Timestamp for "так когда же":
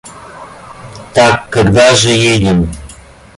1.13-2.09